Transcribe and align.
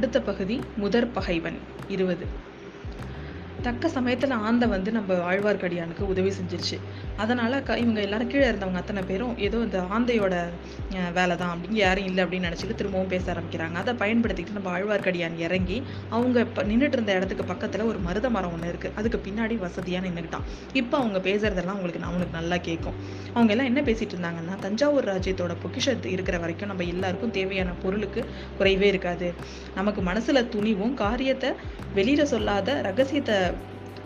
அடுத்த 0.00 0.20
பகுதி 0.22 0.56
முதற் 0.76 1.12
பகைவன். 1.12 1.58
இருபது. 1.86 2.26
தக்க 3.66 3.88
சமயத்தில் 3.94 4.34
ஆந்தை 4.48 4.66
வந்து 4.72 4.90
நம்ம 4.96 5.16
ஆழ்வார்க்கடியானுக்கு 5.30 6.04
உதவி 6.12 6.30
செஞ்சிருச்சு. 6.38 6.76
அதனால் 7.22 7.56
க 7.68 7.76
இவங்க 7.82 8.00
எல்லாரும் 8.06 8.30
கீழே 8.32 8.46
இருந்தவங்க 8.50 8.80
அத்தனை 8.82 9.02
பேரும் 9.10 9.32
ஏதோ 9.46 9.58
இந்த 9.66 9.78
ஆந்தையோட 9.96 10.34
வேலை 11.18 11.34
தான் 11.40 11.52
அப்படின்னு 11.54 11.78
யாரும் 11.82 12.06
இல்லை 12.10 12.20
அப்படின்னு 12.24 12.48
நினைச்சிட்டு 12.48 12.76
திரும்பவும் 12.80 13.10
பேச 13.12 13.24
ஆரம்பிக்கிறாங்க. 13.34 13.76
அதை 13.82 13.92
பயன்படுத்திக்கிட்டு 14.02 14.58
நம்ம 14.58 14.70
ஆழ்வார்க்கடியான் 14.76 15.36
இறங்கி 15.46 15.78
அவங்க 16.14 16.36
இப்போ 16.46 16.62
நின்றுட்டு 16.70 16.98
இருந்த 16.98 17.12
இடத்துக்கு 17.18 17.46
பக்கத்தில் 17.52 17.84
ஒரு 17.90 18.00
மருத 18.06 18.30
மரம் 18.36 18.54
ஒன்று 18.56 18.70
இருக்குது 18.72 18.94
அதுக்கு 19.00 19.20
பின்னாடி 19.26 19.56
வசதியாக 19.64 20.04
நின்றுக்கிட்டான் 20.06 20.46
இப்போ 20.82 20.96
அவங்க 21.02 21.20
பேசுகிறதெல்லாம் 21.28 21.76
அவங்களுக்கு 21.76 22.06
அவனுக்கு 22.10 22.38
நல்லா 22.40 22.58
கேட்கும் 22.68 22.96
அவங்க 23.34 23.52
எல்லாம் 23.56 23.70
என்ன 23.72 23.80
பேசிகிட்டு 23.90 24.16
இருந்தாங்கன்னா 24.16 24.56
தஞ்சாவூர் 24.66 25.10
ராஜ்யத்தோட 25.12 25.56
பொக்கிஷத்து 25.64 26.08
இருக்கிற 26.16 26.38
வரைக்கும் 26.44 26.72
நம்ம 26.72 26.88
எல்லாருக்கும் 26.94 27.34
தேவையான 27.38 27.76
பொருளுக்கு 27.84 28.22
குறைவே 28.60 28.88
இருக்காது. 28.92 29.30
நமக்கு 29.78 30.00
மனசில் 30.10 30.48
துணிவும் 30.56 30.96
காரியத்தை 31.04 31.52
வெளியில் 31.94 32.30
சொல்லாத 32.34 32.68
ரகசியத்தை 32.88 33.36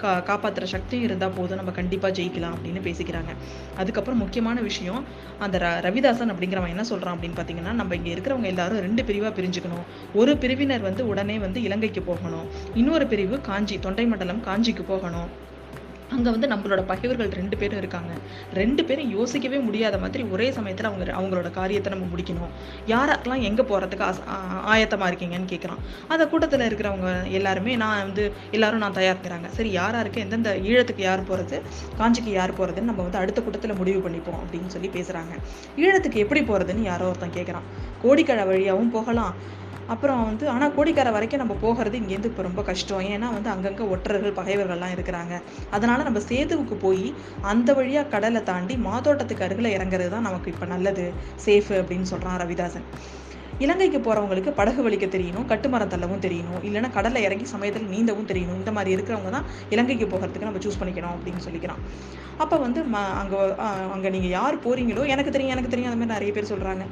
கா 0.05 0.13
காப்பாத்துற 0.29 0.65
சக்தியும் 0.65 1.05
இருந்தால் 1.05 1.35
போதும் 1.37 1.61
நம்ம 1.61 1.73
கண்டிப்பாக 1.73 2.13
ஜெயிக்கலாம் 2.19 2.55
அப்படின்னு 2.57 2.83
பேசிக்கிறாங்க. 2.89 3.33
அதுக்கப்புறம் 3.77 4.23
முக்கியமான 4.25 4.61
விஷயம் 4.61 5.01
அந்த 5.39 5.59
ர 5.59 5.69
ரவிதாசன் 5.87 6.33
அப்படிங்கிறவன் 6.35 6.75
என்ன 6.75 6.85
சொல்கிறான் 6.85 7.17
அப்படின்னு 7.17 7.39
பார்த்தீங்கன்னா 7.41 7.73
நம்ம 7.73 7.95
இங்கே 7.95 8.13
இருக்கிறவங்க 8.15 8.51
எல்லாரும் 8.55 8.85
ரெண்டு 8.87 9.05
பிரிவாக 9.05 9.33
பிரிஞ்சுக்கணும். 9.41 9.85
ஒரு 10.15 10.35
பிரிவினர் 10.37 10.87
வந்து 10.89 11.05
உடனே 11.07 11.39
வந்து 11.39 11.63
இலங்கைக்கு 11.63 12.03
போகணும். 12.03 12.47
இன்னொரு 12.75 13.07
பிரிவு 13.07 13.39
காஞ்சி 13.41 13.79
தொண்டை 13.79 14.07
மண்டலம் 14.07 14.45
காஞ்சிக்கு 14.47 14.85
போகணும். 14.87 15.31
அங்கே 16.15 16.31
வந்து 16.31 16.49
நம்மளோட 16.49 16.83
பகைவர்கள் 16.87 17.29
ரெண்டு 17.29 17.57
பேரும் 17.57 17.79
இருக்காங்க. 17.79 18.13
ரெண்டு 18.55 18.85
பேரும் 18.85 19.11
யோசிக்கவே 19.11 19.59
முடியாத 19.59 19.99
மாதிரி 19.99 20.23
ஒரே 20.25 20.51
சமயத்தில் 20.51 20.87
அவங்க 20.87 21.13
அவங்களோட 21.13 21.51
காரியத்தை 21.51 21.93
நம்ம 21.93 22.07
முடிக்கணும். 22.17 22.51
யாரெல்லாம் 22.87 23.41
எங்கே 23.41 23.63
போகிறதுக்கு 23.63 24.01
ஆச- 24.01 24.23
ஆயத்தமாக 24.67 25.11
இருக்கீங்கன்னு 25.11 25.51
கேட்குறான் 25.51 25.81
அந்த 26.09 26.27
கூட்டத்தில் 26.27 26.61
இருக்கிறவங்க 26.61 27.31
எல்லாருமே 27.31 27.77
நான் 27.77 28.03
வந்து 28.03 28.33
எல்லாரும் 28.51 28.79
நான் 28.79 28.93
தயாரிக்கிறாங்க. 28.93 29.47
சரி 29.49 29.71
யாராருக்கு 29.71 30.21
எந்தெந்த 30.21 30.57
ஈழத்துக்கு 30.63 31.01
யார் 31.01 31.25
போகிறது 31.25 31.63
காஞ்சிக்கு 31.99 32.31
யார் 32.31 32.55
போகிறதுன்னு 32.55 32.83
நம்ம 32.83 33.03
வந்து 33.03 33.19
அடுத்த 33.19 33.43
கூட்டத்தில் 33.43 33.77
முடிவு 33.77 34.09
பண்ணிப்போம் 34.09 34.39
அப்படின்னு 34.43 34.67
சொல்லி 34.67 34.89
பேசுகிறாங்க 34.89 35.35
ஈழத்துக்கு 35.77 36.15
எப்படி 36.15 36.41
போகிறதுன்னு 36.41 36.83
யாரோ 36.83 37.05
ஒருத்தன் 37.05 37.31
கேட்குறான் 37.31 37.67
கோடிக்கழ 38.03 38.47
வழியாகவும் 38.47 38.91
போகலாம். 38.91 39.63
அப்புறம் 39.93 40.21
வந்து 40.29 40.45
ஆனால் 40.55 40.75
கோடிக்கரை 40.77 41.11
வரைக்கும் 41.17 41.43
நம்ம 41.43 41.55
போகிறது 41.65 41.97
இங்கேருந்து 42.01 42.31
இப்போ 42.31 42.43
ரொம்ப 42.43 42.63
கஷ்டம். 42.63 43.03
ஏன்னா 43.15 43.29
வந்து 43.37 43.51
அங்கங்கே 43.55 43.85
ஒற்றர்கள் 43.95 44.39
பகைவர்கள்லாம் 44.39 44.95
இருக்கிறாங்க. 44.97 45.35
அதனால் 45.71 46.07
நம்ம 46.09 46.23
சேதுவுக்கு 46.31 46.79
போய் 46.87 47.07
அந்த 47.53 47.73
வழியாக 47.73 48.09
கடலை 48.09 48.43
தாண்டி 48.43 48.77
மாதோட்டத்துக்கு 48.89 49.47
அருகில் 49.49 49.75
இறங்குறது 49.77 50.09
தான் 50.09 50.27
நமக்கு 50.29 50.51
இப்போ 50.55 50.67
நல்லது. 50.67 51.07
சேஃபு 51.47 51.75
அப்படின்னு 51.83 52.11
சொல்கிறான் 52.13 52.41
ரவிதாசன். 52.45 52.89
இலங்கைக்கு 53.61 53.99
போகிறவங்களுக்கு 53.99 54.51
படகு 54.51 54.83
வலிக்க 54.83 55.07
தெரியணும் 55.09 55.47
கட்டுமரம் 55.49 55.89
தள்ளவும் 55.89 56.23
தெரியணும் 56.23 56.63
இல்லைன்னா 56.63 56.91
கடலில் 56.91 57.23
இறங்கி 57.23 57.45
சமயத்தில் 57.45 57.89
நீந்தவும் 57.91 58.29
தெரியணும். 58.29 58.55
இந்த 58.55 58.73
மாதிரி 58.73 58.97
இருக்கிறவங்க 58.97 59.31
தான் 59.31 59.45
இலங்கைக்கு 59.71 60.07
போகிறதுக்கு 60.07 60.41
நம்ம 60.41 60.59
சூஸ் 60.59 60.81
பண்ணிக்கணும் 60.81 61.15
அப்படின்னு 61.17 61.41
சொல்லிக்கிறான். 61.45 61.81
அப்போ 62.39 62.57
வந்து 62.57 62.83
ம 62.85 63.01
அங்கே 63.15 63.39
அங்கே 63.93 64.09
நீங்கள் 64.11 64.31
யார் 64.31 64.65
போகிறீங்களோ 64.65 65.07
எனக்கு 65.07 65.31
தெரியும் 65.31 65.53
எனக்கு 65.53 65.71
தெரியும் 65.71 65.91
அந்த 65.91 66.01
மாதிரி 66.01 66.15
நிறைய 66.15 66.33
பேர் 66.33 66.51
சொல்கிறாங்க 66.53 66.85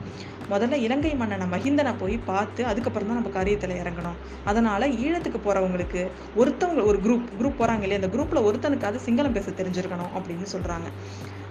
முதல்ல 0.51 0.75
இலங்கை 0.77 1.15
மன்னனை 1.15 1.47
மகிந்தனை 1.47 1.93
போய் 1.99 2.19
பார்த்து 2.25 2.67
அதுக்கப்புறம் 2.67 3.09
தான் 3.09 3.19
நம்ம 3.21 3.31
காரியத்தில் 3.31 3.81
இறங்கணும். 3.83 4.17
அதனால் 4.45 4.95
ஈழத்துக்கு 4.99 5.39
போகிறவங்களுக்கு 5.45 6.01
ஒருத்தவங்க 6.37 6.85
ஒரு 6.85 6.99
குரூப் 6.99 7.29
குரூப் 7.39 7.59
போகிறாங்க 7.59 7.83
இல்லையா 7.83 8.01
அந்த 8.03 8.17
குரூப்பில் 8.17 8.47
ஒருத்தனுக்காவது 8.47 9.07
சிங்களம் 9.07 9.33
பேச 9.33 9.51
தெரிஞ்சிருக்கணும் 9.53 10.13
அப்படின்னு 10.17 10.49
சொல்கிறாங்க 10.53 10.89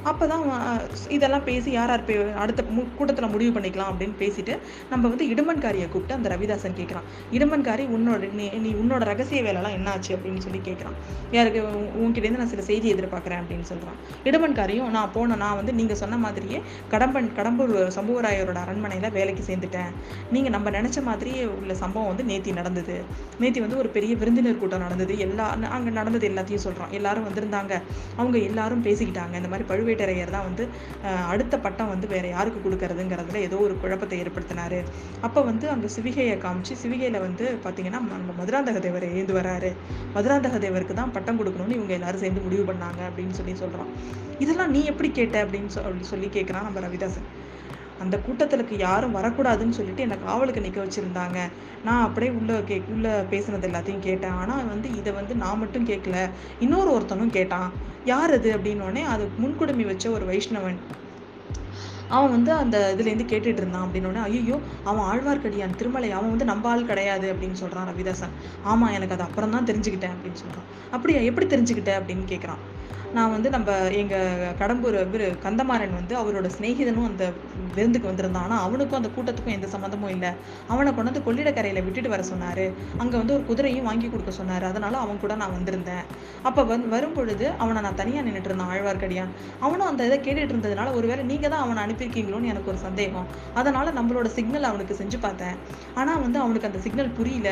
அப்போ 0.03 0.27
தான் 0.27 0.43
இதெல்லாம் 1.09 1.43
பேசி 1.43 1.71
யார் 1.71 1.89
யார் 1.89 2.05
பே 2.05 2.13
அடுத்த 2.35 2.61
மு- 2.69 2.85
முடிவு 3.33 3.51
பண்ணிக்கலாம் 3.51 3.89
அப்படின்னு 3.91 4.15
பேசிட்டு 4.19 4.53
நம்ம 4.89 5.00
நம்ம 5.01 5.15
வந்து 5.15 5.33
இடுமன்காரியை 5.33 5.89
கூப்பிட்டு 5.89 6.13
அந்த 6.13 6.29
ரவிதாசன் 6.29 6.79
கேட்குறான். 6.79 7.03
இடுமன்காரி 7.31 7.85
உன்னோட 7.85 8.33
நீ 8.33 8.49
நீ 8.49 8.71
உன்னோட 8.73 8.97
ரகசிய 8.97 9.41
வேலைலாம் 9.41 9.71
என்ன 9.71 9.91
ஆச்சு 9.91 10.15
அப்படின்னு 10.15 10.37
சொல்லி 10.37 10.57
கேட்குறான். 10.57 10.93
யாருக்கு? 11.31 11.61
உன்- 11.61 11.99
உன்கிட்டேருந்து 12.03 12.37
நான் 12.37 12.47
சில 12.47 12.61
செய்தி 12.61 12.93
எதிர்பார்க்குறேன் 12.93 13.39
அப்படின்னு 13.39 13.61
சொல்கிறான் 13.61 13.95
இடுமன்காரியும் 14.23 14.89
நான் 14.89 15.11
போன 15.11 15.35
நான் 15.35 15.55
வந்து 15.55 15.73
நீங்கள் 15.73 15.95
சொன்ன 15.95 16.17
மாதிரியே 16.17 16.61
கடம்பன் 16.91 17.29
கடம்பூர் 17.37 17.91
சம்புவராயரோட 17.95 18.53
அரண்மனையில் 18.53 19.11
வேலைக்கு 19.11 19.53
சேர்ந்துட்டேன். 19.53 19.91
நீங்கள் 20.31 20.51
நம்ம 20.51 20.69
நினச்ச 20.69 21.03
மாதிரியே 21.03 21.45
உள்ள 21.45 21.75
சம்பவம் 21.75 22.15
வந்து 22.15 22.33
நேத்தி 22.33 22.53
நடந்தது. 22.53 23.01
நேத்தி 23.39 23.59
வந்து 23.59 23.77
ஒரு 23.77 23.89
பெரிய 23.89 24.15
விருந்தினர் 24.15 24.57
கூட்டம் 24.57 24.79
நடந்தது. 24.79 25.17
எல்லா 25.17 25.57
அங்கே 25.69 25.89
நடந்தது 25.89 26.29
எல்லாத்தையும் 26.29 26.55
சொல்கிறோம் 26.55 26.91
எல்லாரும் 26.91 27.27
வந்திருந்தாங்க. 27.29 27.81
அவங்க 28.15 28.37
எல்லாரும் 28.37 28.83
பேசிக்கிட்டாங்க. 28.83 29.35
இந்த 29.35 29.47
மாதிரி 29.49 29.69
பழுவேட்டரையர் 29.69 30.29
தான் 30.29 30.43
வந்து 30.43 30.67
அடுத்த 31.27 31.59
பட்டம் 31.59 31.87
வந்து 31.87 32.07
வேற 32.07 32.27
யாருக்கு 32.27 32.69
கொடுக்கறதுங்கிறதுல 32.69 33.35
ஏதோ 33.35 33.55
ஒரு 33.55 33.77
குழப்பத்தை 33.77 34.21
ஏற்படுத்தினாரு. 34.21 34.83
அப்போ 35.21 35.41
வந்து 35.41 35.69
அந்த 35.69 35.87
சிவிகையை 35.95 36.35
காமிச்சு 36.37 36.73
சிவிகையில 36.83 37.19
வந்து 37.19 37.57
பார்த்தீங்கன்னா 37.63 38.01
நம்ம 38.05 38.35
மதுராந்தக 38.39 38.79
தேவர் 38.79 39.03
எழுந்து 39.03 39.33
வராரு. 39.33 39.71
மதுராந்தக 40.15 40.57
தேவருக்கு 40.65 40.93
தான் 40.93 41.11
பட்டம் 41.11 41.39
கொடுக்கணும்னு 41.39 41.77
இவங்க 41.79 41.93
எல்லாரும் 41.93 42.19
சேர்ந்து 42.19 42.41
முடிவு 42.41 42.73
பண்ணாங்க 42.73 43.01
அப்படின்னு 43.09 43.29
சொல்லி 43.29 43.51
சொல்றான். 43.51 43.91
இதெல்லாம் 44.39 44.69
நீ 44.69 44.83
எப்படி 44.85 45.11
கேட்ட 45.11 45.45
அப்படின்னு 45.45 45.67
சொல்லி 45.67 46.03
சொல்லி 46.03 46.27
கேட்கிறான் 46.27 46.67
நம்ம 46.67 46.79
ரவிதாசன். 46.79 47.29
அந்த 47.99 48.19
கூட்டத்திலுக்கு 48.27 48.77
யாரும் 48.77 49.15
வரக்கூடாதுன்னு 49.15 49.69
சொல்லிட்டு 49.69 50.01
என்னை 50.01 50.17
காவலுக்கு 50.25 50.61
நிற்க 50.61 50.79
வச்சிருந்தாங்க. 50.85 51.39
நான் 51.85 52.03
அப்படியே 52.03 52.31
உள்ள 52.31 52.61
கே 52.61 52.81
உள்ள 52.89 53.25
பேசுனது 53.31 53.67
எல்லாத்தையும் 53.69 53.99
கேட்டேன். 53.99 54.31
ஆனால் 54.31 54.65
வந்து 54.65 54.95
இதை 54.95 55.13
வந்து 55.13 55.35
நான் 55.35 55.59
மட்டும் 55.59 55.87
கேட்கல 55.87 56.29
இன்னொரு 56.59 56.91
ஒருத்தனும் 56.97 57.29
கேட்டான். 57.29 57.71
யார் 58.05 58.33
அது? 58.33 58.57
அப்படின்னோடனே 58.57 59.03
அது 59.03 59.29
முன்குடுமி 59.41 59.85
வச்ச 59.85 60.11
ஒரு 60.11 60.25
வைஷ்ணவன். 60.25 60.79
அவன் 62.11 62.33
வந்து 62.35 62.51
அந்த 62.53 62.77
இதுலேருந்து 62.97 63.31
கேட்டுட்டு 63.33 63.61
இருந்தான் 63.61 63.85
அப்படின்னு 63.87 64.21
ஐயோ 64.21 64.57
அவன் 64.83 65.07
ஆழ்வார்க்கடியான் 65.11 65.77
திருமலை 65.77 66.11
அவன் 66.11 66.29
வந்து 66.29 66.45
நம்ம 66.45 66.69
ஆள் 66.69 66.85
கிடையாது 66.85 67.27
அப்படின்னு 67.33 67.61
சொல்றான் 67.63 67.87
ரவிதாசன். 67.91 68.35
ஆமாம் 68.63 68.93
எனக்கு 68.97 69.13
அது 69.13 69.23
அப்புறம் 69.23 69.49
தான் 69.49 69.65
தெரிஞ்சுக்கிட்டேன் 69.65 70.13
அப்படின்னு 70.15 70.41
சொல்றான். 70.43 70.67
அப்படியா 70.91 71.19
எப்படி 71.19 71.47
தெரிஞ்சுக்கிட்ட? 71.55 71.91
அப்படின்னு 71.99 72.25
கேட்குறான் 72.27 72.61
நான் 73.15 73.31
வந்து 73.33 73.49
நம்ம 73.53 73.71
எங்கள் 74.01 74.53
கடம்பூர் 74.59 74.95
இவர் 74.99 75.23
கந்தமாறன் 75.45 75.95
வந்து 75.97 76.13
அவரோட 76.19 76.47
சிநேகிதனும் 76.55 77.07
அந்த 77.09 77.23
விருந்துக்கு 77.75 78.09
வந்திருந்தான். 78.09 78.45
ஆனால் 78.47 78.63
அவனுக்கும் 78.65 78.99
அந்த 78.99 79.09
கூட்டத்துக்கும் 79.15 79.55
எந்த 79.55 79.67
சம்மந்தமும் 79.73 80.13
இல்லை. 80.15 80.31
அவனை 80.71 80.89
கொண்டு 80.91 81.09
வந்து 81.11 81.23
கொள்ளிடக்கரையில் 81.27 81.83
விட்டுட்டு 81.87 82.13
வர 82.13 82.23
சொன்னாரு. 82.29 82.65
அங்கே 83.01 83.15
வந்து 83.21 83.35
ஒரு 83.37 83.43
குதிரையும் 83.49 83.87
வாங்கி 83.89 84.07
கொடுக்க 84.13 84.33
சொன்னார். 84.39 84.65
அதனால 84.69 84.93
அவன் 85.03 85.21
கூட 85.23 85.35
நான் 85.41 85.55
வந்திருந்தேன். 85.57 86.05
அப்போ 86.49 86.63
வந் 86.71 86.87
வரும் 86.95 87.15
பொழுது 87.17 87.47
அவனை 87.65 87.81
நான் 87.87 87.99
தனியாக 88.01 88.25
நின்றுட்டு 88.27 88.51
இருந்தான் 88.51 88.71
ஆழ்வார்க்கடியான் 88.75 89.33
அவனும் 89.65 89.89
அந்த 89.91 90.07
இதை 90.09 90.19
கேட்டுட்டு 90.27 90.53
இருந்ததுனால 90.55 90.95
ஒருவேளை 90.99 91.25
நீங்கள் 91.33 91.53
தான் 91.55 91.63
அவனை 91.65 91.83
அனுப்பியிருக்கீங்களோன்னு 91.85 92.51
எனக்கு 92.55 92.73
ஒரு 92.73 92.81
சந்தேகம். 92.87 93.29
அதனால 93.61 93.91
நம்மளோட 93.99 94.29
சிக்னல் 94.39 94.71
அவனுக்கு 94.71 94.99
செஞ்சு 95.03 95.19
பார்த்தேன். 95.27 95.57
ஆனால் 96.01 96.21
வந்து 96.25 96.39
அவனுக்கு 96.45 96.71
அந்த 96.71 96.81
சிக்னல் 96.87 97.15
புரியல. 97.19 97.51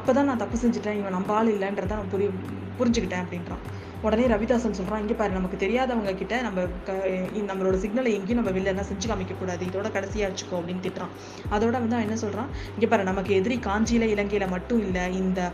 அப்பதான் 0.00 0.30
நான் 0.32 0.44
தப்பு 0.44 0.58
செஞ்சுட்டேன். 0.66 1.00
இவன் 1.02 1.18
நம்ம 1.18 1.34
ஆள் 1.40 1.54
இல்லைன்றத 1.56 2.00
நான் 2.00 2.14
புரியும் 2.16 2.40
புரிஞ்சுக்கிட்டேன் 2.78 3.22
அப்படின்றான். 3.24 3.64
உடனே 4.02 4.26
ரவிதாசன் 4.26 4.76
சொல்கிறான் 4.78 5.00
இங்கே 5.00 5.14
பாரு 5.14 5.32
நமக்கு 5.32 5.56
தெரியாதவங்க 5.66 6.14
கிட்ட 6.14 6.40
நம்ம 6.40 6.60
க- 6.84 6.92
நம்மளோட 7.34 7.76
சிக்னலை 7.76 8.12
எங்கேயும் 8.12 8.44
நம்ம 8.44 8.50
வெளில 8.50 8.64
என்ன 8.64 8.82
செஞ்சு 8.82 9.06
காமிக்கக்கூடாது 9.08 9.62
இதோட 9.70 9.86
கடைசியா 9.86 10.26
வச்சுக்கோ 10.28 10.56
அப்படின்னு 10.56 10.82
திட்டுறான். 10.82 11.12
அதோட 11.50 11.70
வந்து 11.70 11.96
அவன் 11.96 12.00
என்ன 12.00 12.16
சொல்கிறான் 12.16 12.48
இங்கே 12.72 12.86
பாரு 12.86 13.02
நமக்கு 13.02 13.34
எதிரி 13.34 13.56
காஞ்சியில 13.56 14.00
இலங்கையில் 14.00 14.48
மட்டும் 14.48 14.78
இல்லை 14.78 15.14
இந்த 15.14 15.52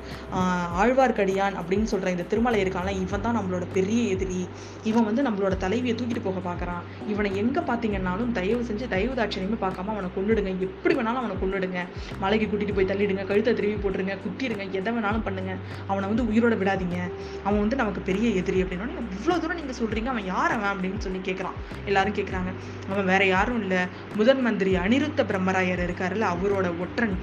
ஆழ்வார்க்கடியான் 0.82 1.54
அப்படின்னு 1.60 1.82
சொல்கிற 1.82 2.10
இந்த 2.10 2.22
திருமலை 2.22 2.62
இருக்கான்ல 2.64 3.00
இவன் 3.00 3.20
தான் 3.20 3.38
நம்மளோட 3.38 3.66
பெரிய 3.72 4.08
எதிரி. 4.08 4.48
இவன் 4.84 5.04
வந்து 5.04 5.22
நம்மளோட 5.22 5.56
தலைவியை 5.56 5.96
தூக்கிட்டு 5.96 6.22
போக 6.22 6.54
பார்க்குறான் 6.54 7.08
இவனை 7.08 7.36
எங்கே 7.36 7.60
பார்த்தீங்கன்னாலும் 7.60 8.32
தயவு 8.32 8.62
செஞ்சு 8.62 8.88
தயவு 8.88 9.14
தாட்சியமே 9.14 9.56
பார்க்காம 9.60 9.86
அவனை 9.86 10.10
கொள்ளிடுங்க 10.16 10.58
எப்படி 10.58 10.94
வேணாலும் 10.94 11.20
அவனை 11.22 11.36
கொள்ளிடுங்க 11.36 11.78
மலைக்கு 12.20 12.56
கூட்டிகிட்டு 12.56 12.74
போய் 12.74 12.84
தள்ளிடுங்க. 12.84 13.24
கழுத்தை 13.24 13.54
திருவி 13.54 13.78
போட்டுருங்க. 13.80 14.18
குத்திடுங்க. 14.26 14.70
எதை 14.70 14.92
வேணாலும் 14.92 15.22
பண்ணுங்க. 15.22 15.54
அவனை 15.86 16.08
வந்து 16.08 16.22
உயிரோட 16.22 16.52
விடாதீங்க. 16.52 17.11
அவன் 17.44 17.60
வந்து 17.60 17.76
நமக்கு 17.76 18.00
பெரிய 18.00 18.28
எதிரி 18.40 18.62
அப்படின்னா 18.62 18.86
இவ்வளவு 19.12 19.40
தூரம் 19.40 19.56
நீங்கள் 19.56 19.78
சொல்றீங்க 19.78 20.06
அவன் 20.06 20.26
யார் 20.26 20.52
அவன்? 20.52 20.72
அப்படின்னு 20.72 20.98
சொல்லி 20.98 21.20
கேட்குறான் 21.24 21.56
எல்லாரும் 21.84 22.14
கேட்குறாங்க 22.14 22.50
அவன் 22.88 23.04
வேற 23.04 23.22
யாரும் 23.26 23.60
இல்ல. 23.60 23.76
முதன் 24.16 24.40
மந்திரி 24.40 24.74
அனிருத்த 24.76 25.22
பிரம்மராயர் 25.26 25.84
இருக்காருல்ல 25.86 26.26
அவரோட 26.34 26.68
ஒற்றன் 26.78 27.16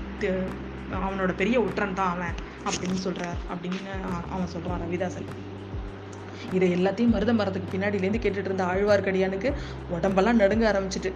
அவனோட 1.00 1.32
பெரிய 1.36 1.62
ஒற்றன் 1.62 1.94
தான் 1.94 2.12
அவன் 2.12 2.38
அப்படின்னு 2.66 3.00
சொல்கிறார் 3.00 3.40
அப்படின்னு 3.54 3.94
அவன் 4.32 4.52
சொல்றான் 4.54 4.84
ரவிதாசன். 4.84 5.30
இதை 6.52 6.68
எல்லாத்தையும் 6.76 7.10
மருத 7.10 7.34
மரத்துக்கு 7.34 7.72
பின்னாடியிலேருந்து 7.72 8.22
கேட்டுட்டு 8.22 8.50
இருந்த 8.50 8.66
ஆழ்வார்க்கடியானுக்கு 8.66 9.50
உடம்பெல்லாம் 9.90 10.36
நடுங்க 10.36 10.66
ஆரம்பிச்சிட்டு 10.72 11.12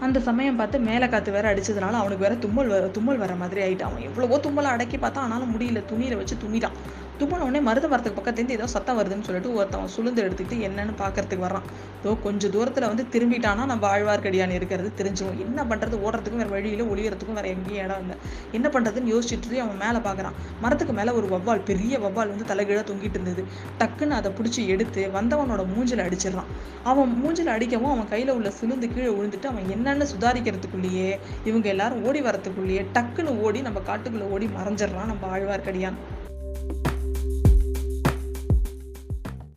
அந்த 0.00 0.18
சமயம் 0.20 0.56
பார்த்து 0.56 0.78
மேலே 0.78 1.08
காத்து 1.08 1.30
வேற 1.32 1.54
அடிச்சதுனால 1.54 1.98
அவனுக்கு 2.00 2.24
வேற 2.24 2.34
தும்மல் 2.34 2.66
வர 2.66 2.88
தும்மல் 2.88 3.16
வர 3.16 3.34
மாதிரி 3.34 3.60
ஆயிட்டான். 3.60 3.90
அவன் 3.90 4.02
எவ்வளவோ 4.02 4.36
தும்மலை 4.36 4.70
அடக்கி 4.74 4.96
பார்த்தா 4.96 5.22
ஆனாலும் 5.26 5.52
முடியல. 5.54 5.82
துணியில் 5.84 6.16
வச்சு 6.16 6.36
துணிதான். 6.44 6.76
துப்புன 7.20 7.44
உடனே 7.46 7.60
மருத 7.66 7.86
மரத்துக்கு 7.90 8.18
பக்கத்துலேருந்து 8.18 8.56
ஏதோ 8.56 8.66
சத்தம் 8.72 8.98
வருதுன்னு 8.98 9.26
சொல்லிட்டு 9.26 9.50
ஒருத்தவன் 9.58 9.92
சுளுந்து 9.94 10.20
எடுத்துக்கிட்டு 10.24 10.64
என்னன்னு 10.68 10.94
பார்க்கறதுக்கு 11.02 11.44
வர்றான். 11.44 11.66
ஏதோ 12.00 12.12
கொஞ்சம் 12.24 12.52
தூரத்தில் 12.56 12.86
வந்து 12.90 13.04
திரும்பிட்டானா 13.14 13.62
நம்ம 13.70 13.84
ஆழ்வார்க்கடியான் 13.92 14.52
இருக்கிறது 14.56 14.88
தெரிஞ்சிடும் 14.98 15.38
என்ன 15.44 15.60
பண்ணுறது 15.70 15.96
ஓடுறதுக்கும் 16.06 16.42
வேறு 16.42 16.52
வழியில் 16.54 16.82
ஒளியறதுக்கும் 16.92 17.38
வேறு 17.38 17.52
எங்கேயும் 17.54 17.82
இடம் 17.84 18.02
இல்லை. 18.04 18.16
என்ன 18.58 18.66
பண்ணுறதுன்னு 18.74 19.12
யோசிச்சுட்டு 19.14 19.62
அவன் 19.64 19.80
மேலே 19.84 20.00
பார்க்குறான். 20.08 20.36
மரத்துக்கு 20.64 20.96
மேலே 20.98 21.14
ஒரு 21.20 21.28
வவ்வால் 21.34 21.64
பெரிய 21.70 22.00
வவ்வால் 22.04 22.32
வந்து 22.34 22.48
தலைகீழாக 22.50 22.84
தொங்கிட்டு 22.90 23.18
இருந்தது. 23.18 23.44
டக்குன்னு 23.80 24.18
அதை 24.18 24.32
பிடிச்சி 24.40 24.62
எடுத்து 24.74 25.04
வந்தவனோட 25.18 25.64
மூஞ்சில் 25.72 26.04
அடிச்சிடறான். 26.06 26.50
அவன் 26.92 27.16
மூஞ்சில் 27.22 27.52
அடிக்கவும் 27.54 27.92
அவன் 27.94 28.10
கையில் 28.12 28.34
உள்ள 28.36 28.52
சிலுந்து 28.60 28.88
கீழே 28.94 29.10
விழுந்துட்டு 29.16 29.50
அவன் 29.52 29.72
என்னென்னு 29.76 30.10
சுதாரிக்கிறதுக்குள்ளேயே 30.12 31.10
இவங்க 31.50 31.68
எல்லாரும் 31.74 32.04
ஓடி 32.10 32.22
வரத்துக்குள்ளேயே 32.28 32.84
டக்குன்னு 32.98 33.34
ஓடி 33.46 33.62
நம்ம 33.68 33.82
காட்டுக்குள்ளே 33.90 34.28
ஓடி 34.36 34.48
மறைஞ்சிடறான் 34.58 35.12
நம்ம 35.14 35.32
ஆழ்வார்க்கடியான். 35.36 35.98